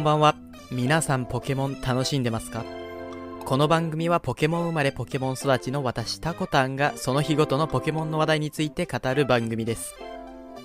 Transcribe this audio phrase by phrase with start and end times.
[0.00, 0.34] んばんは。
[0.70, 2.64] 皆さんポケモン楽しんでますか？
[3.44, 9.94] この番組はポケモン生まれポケモン育ちの私タコタンがその日ごとのポケモンの話題について語る番組です。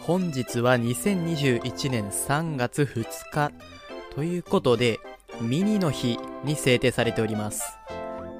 [0.00, 3.50] 本日は2021年3月2日
[4.14, 5.00] ということで
[5.40, 7.76] ミニの日に制定されております。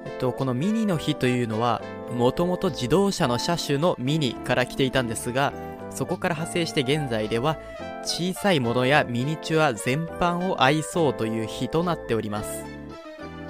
[0.05, 1.81] えっと、このミニの日というのは
[2.15, 5.51] もともと自動車の車種のミニから来ていたんですが
[5.89, 7.57] そこから派生して現在では
[8.05, 12.63] 小さいものやミニチュア全般を愛そうという日となっております。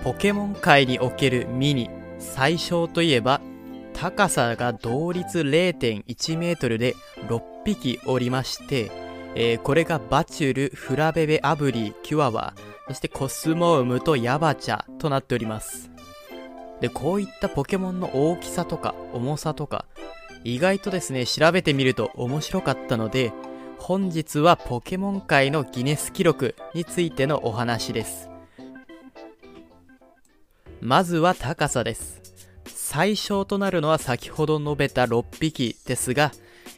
[0.04, 3.41] ポケモン界におけるミニ最小といえば
[3.94, 6.96] 高さが同率0.1メートルで
[7.27, 8.91] 6匹おりまして、
[9.36, 12.54] えーこれがバチュル、フラベベ、アブリー、キュアワ
[12.88, 15.90] そしてコスモウムとヤバチャとなっております。
[16.82, 19.85] でこういったポケモンの大きさとか重さとか
[20.44, 23.32] 意外とですね調べてみると面白かったので
[23.77, 28.29] 本日はポケモン界のギネス記録についてのお話です。
[30.82, 32.21] まずは高さです。
[32.65, 36.32] 最小となるのは先ほど述べた6匹ですが、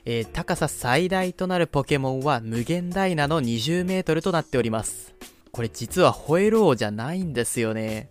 [0.06, 5.16] えー高さ最大となるポケモンは無限ダイナの20メートルとなっております。
[5.52, 8.09] これ実はホエローじゃないんですよね。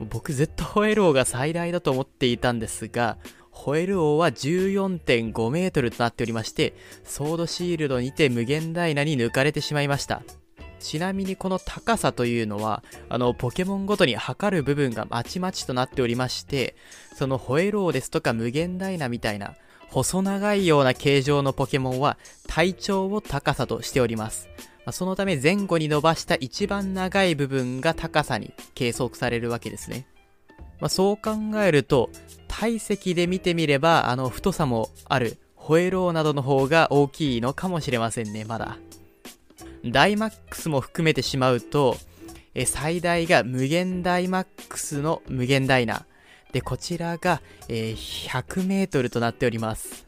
[0.00, 3.16] 僕ずっとホエローが最大だと思っていたんですが
[3.54, 6.74] ホエル王は14.5メートルとなっておりまして、
[7.04, 10.22] ソードシールドにて無限ダイナに抜かれてしまいました。
[10.80, 16.74] ちなみにこの高さというのは、あの、ポケモンごとに測る部分がまちまちとなっておりまして、
[17.14, 19.54] そのホエローですとか無限ダイナみたいな、
[19.88, 24.48] 細長いような形状のポケモンは体長を高さとしております。
[24.90, 30.06] そのため前後に伸ばした一番長い部分が高さに計測されるわけですね。
[30.84, 32.10] まあ、そう考えると、
[32.46, 38.76] 体積で見てみれば、あの、太さもある、ホエローなどの方が大きいのかもしれませんね、まだ。
[39.86, 41.96] ダイマックスも含めてしまうと、
[42.54, 46.04] え最大が無限ダイマックスの無限ダイナ。
[46.52, 50.03] で、こちらが、えー 100m となっております。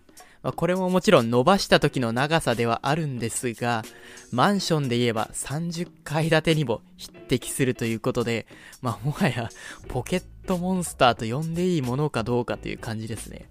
[0.46, 3.82] まあこれももちろん伸ばした時の長さではあるんですが、
[4.30, 8.46] マンションで言えば30階建てにも匹敵するということで、
[8.80, 9.48] まあもはや
[9.88, 13.48] ポケットモンスターと呼んでいいものかどうかという感じですね。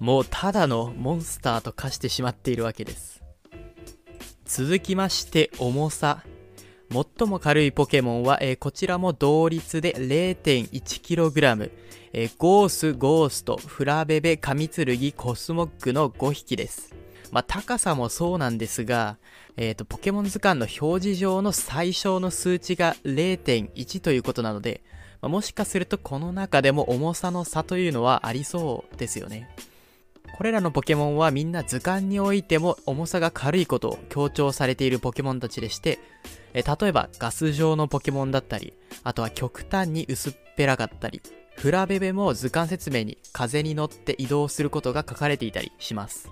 [0.00, 3.22] もうただのモンスターと化してしまっているわけです。
[4.46, 6.22] 続きまして重さ。
[6.90, 11.70] 最も軽いポケモンは、えーこちらも同率で 0.1kg、
[12.12, 16.94] えーゴース、ゴースト、フラベベ、カミツルギ、コスモックの5匹です。
[17.32, 19.18] まあ、高さもそうなんですが、
[19.56, 24.82] えっ、と、ポケモン図鑑の表示上の最小の数値が0.1ということなので、
[25.20, 29.48] まあもしかするとこの中でも重さの差というのはありそうですよね。
[30.36, 35.98] これらのポケモンはみんな図鑑においても重さが軽いことを強調されているポケモンたちでして、
[36.52, 41.22] え例えばガス状のポケモンだったり、あとは極端に薄っぺらかったり、
[41.56, 46.28] フラベベも図鑑説明に風に乗って移動することが書かれていたりします。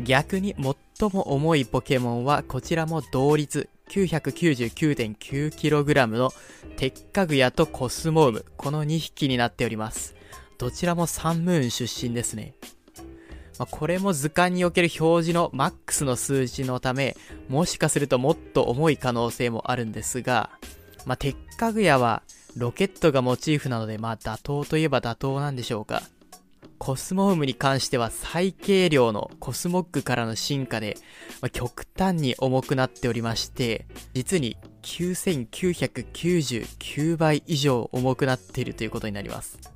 [0.00, 0.74] 逆に最
[1.12, 6.32] も重いポケモンはこちらも同率 999.9kg の
[6.76, 10.16] テッカグヤとコスモウムこの2匹になっております
[10.58, 12.54] どちらもサンムーン出身ですね、
[13.58, 17.16] まあこれも図鑑における表示のマックスの数字のため
[17.48, 20.50] もしかするともっと重い可能性もあるんですが、
[21.06, 22.22] まあ、テッカグヤは
[22.56, 26.02] ロケットがモチーフなのでまあ妥当といえば妥当なんでしょうか
[26.78, 30.98] コスモウムに関しては最軽量のコスモックからの進化で、
[31.40, 39.73] まあ極端に重くなっておりまして、実に9999倍以上重くなっているということになります。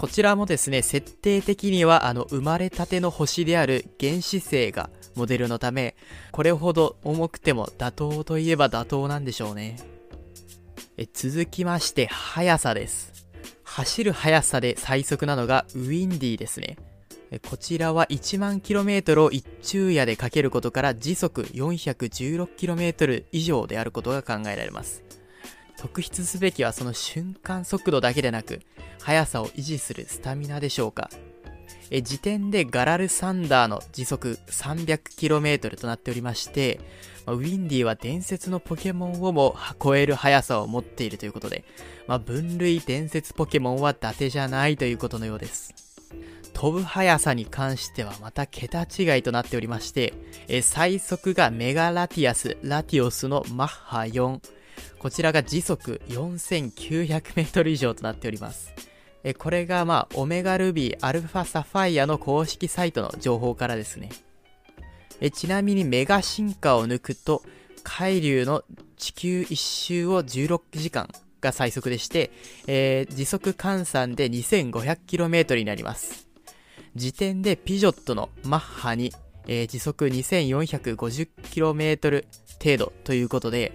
[0.00, 5.96] こちらもですね、設定的にはあの生まれたての星である原始星がモデルのため、
[6.30, 9.76] これほど重くても妥当といえば妥当なんでしょうね。
[10.96, 13.26] え続きまして、速さです。
[13.64, 16.76] 走る速さで最速なのがウィンディですね。
[17.50, 25.02] こちらは1万 km を一昼夜でかけることから時速 416km 以上であることが考えられます。
[25.78, 28.60] 特筆すべきはその瞬間速度だけでなく、
[29.00, 31.08] 速さを維持するスタミナでしょうか？
[31.90, 36.80] え時点でガラルサンダーの時速 300km となっておりまして、
[37.24, 41.64] まあウィンディは伝説のポケモンをも超える速さを持っているということで、
[42.06, 45.74] まあ、分類伝説ポケモンは伊達じゃないということのようです。
[46.52, 50.12] 飛ぶ速さに関してはまた桁違いとなっておりまして、
[50.48, 54.57] え最速がメガラティアス・ラティオスのマッハ4。
[54.98, 58.72] こちらが時速 4900m 以上となっております。
[59.24, 64.10] えこれがまあ、オメガルビー、アルファサファイアの公式サイトの情報からですね。
[65.20, 67.42] えちなみにメガ進化を抜くと、
[67.82, 68.62] 海流の
[68.96, 71.08] 地球一周を16時間
[71.40, 72.30] が最速でして、
[72.66, 76.28] えー、時速換算で 2500km になります。
[76.94, 79.12] 時点でピジョットのマッハに、
[79.46, 82.24] えー、時速 2450km
[82.62, 83.72] 程度ということで、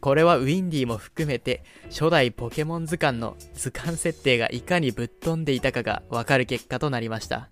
[0.00, 7.48] これはウィンディも含めて初代ポケモン図鑑の図鑑設定がいかにぶっ飛んでいたかがわかる結果となりました。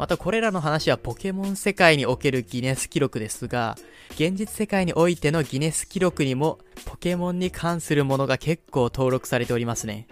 [0.00, 3.76] またこれらの話はポケモン世界におけるギネス記録ですが、
[4.12, 10.06] 現実世界においてのギネス記録にもポケモンに関するものが結構登録されておりますね。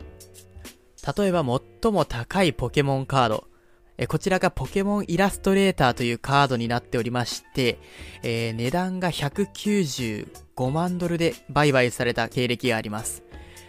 [1.16, 1.42] 例えば
[1.82, 3.48] 最も高いポケモンカード。
[3.98, 7.80] えこちらがポケモンイラストレーターというカードになっておりまして、
[8.22, 13.24] えー、値段が195万ドルで売買された経歴があります。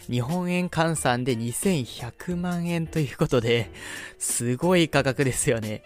[0.09, 3.71] 日本円換算で2100万円ということで、
[4.19, 5.83] すごい価格ですよね。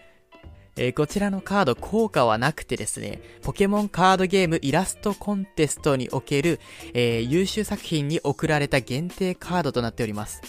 [0.75, 6.60] えー、こちらのカード効果はなくてですね、ポケモンカードゲームイラストコンテストにおける、
[6.94, 10.42] えー、優秀作品に贈られた限定カードとなっております。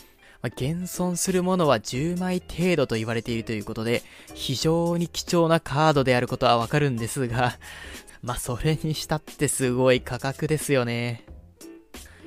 [0.45, 4.03] まあ、現存するものは10枚程度と言われているということで、
[4.35, 7.59] 非常に貴重なカードであることはわかるんですが、
[8.21, 11.25] まあ、それにしたってすごい価格ですよね。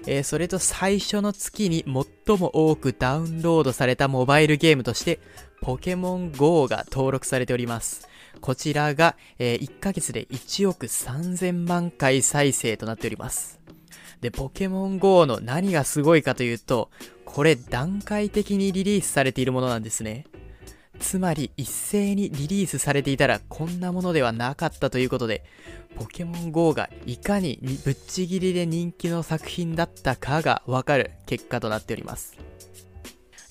[0.07, 5.19] えー、それと最初の月に最も多くダウンロードされたモバイルゲームとして、
[5.61, 8.07] ポケモン GO が登録されております。
[8.41, 13.59] こちらが、えー、1ヶ月で1億3000万回再生となっております。
[14.21, 16.89] で、ポケモン GO の何がすごいかというと、
[17.25, 20.25] これ段階的にリリースされているものなんですね。
[20.99, 25.43] つまり一斉にリリースされていたらこんなものではなかったということで、
[25.95, 32.35] ポケモン GO がいかにぶっちぎりで人気の作品だったかがわかる結果となっております。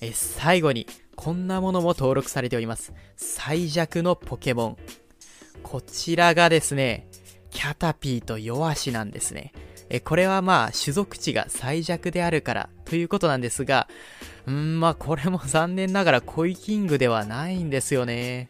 [0.01, 0.85] え、最後に、
[1.15, 2.93] こんなものも登録されております。
[3.15, 4.77] 最弱のポケモン。
[5.63, 7.07] こちらがですね、
[7.49, 9.51] キャタピーとヨアシなんですね。
[9.89, 13.87] え、これはまあ、種族値が最弱であるからということなんですが、
[14.45, 18.49] うんまあこれも残念ながらコイキングではないんですよね。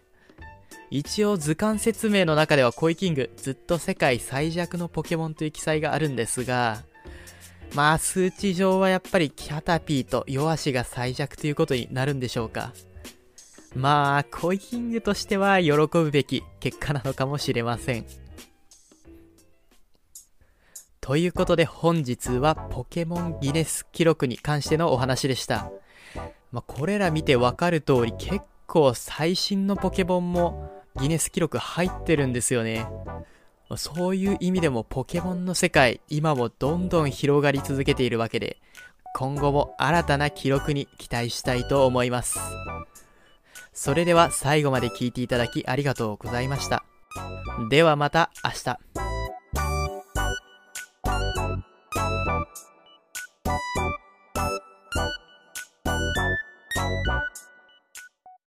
[0.90, 6.84] 一応図鑑説明の中ではコイキングずっと世界最弱のポケモンという記載があるんですが、
[7.74, 12.74] まあ数値上はやっぱりキャタピーとヨアシが最弱ということになるんでしょうか。
[13.76, 18.06] まあ、コイキングとしては喜ぶべき結果なのかもしれません。
[21.08, 25.72] ということで本日はポケモンギネス記録に関してのお話でした。
[26.52, 30.70] まあ、これら見てわかる通り結構最新のポケモンも
[31.00, 32.86] ギネス記録入ってるんですよね。
[33.78, 38.58] そういう意味でもポケモンの世界、今もどんどん広がり続けているわけで、
[39.16, 42.38] 今後も新たな記録に期待したいと思います。
[43.72, 46.84] それでは最後まで聞いていただきありがとうございました。
[47.70, 48.87] ではまた明日。